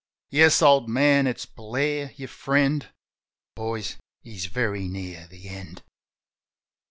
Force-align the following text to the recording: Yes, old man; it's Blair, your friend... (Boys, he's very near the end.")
Yes, 0.31 0.63
old 0.63 0.89
man; 0.89 1.27
it's 1.27 1.45
Blair, 1.45 2.11
your 2.15 2.27
friend... 2.27 2.89
(Boys, 3.55 3.97
he's 4.23 4.47
very 4.47 4.87
near 4.87 5.27
the 5.27 5.47
end.") 5.47 5.83